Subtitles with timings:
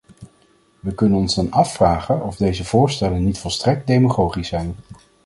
[0.79, 4.75] We kunnen ons dan afvragen of deze voorstellen niet volstrekt demagogisch zijn.